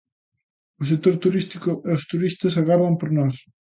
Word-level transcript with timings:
O 0.81 0.83
sector 0.89 1.15
turístico 1.23 1.71
e 1.87 1.89
os 1.97 2.03
turistas 2.11 2.53
agardan 2.61 2.93
por 2.99 3.09
nós. 3.17 3.35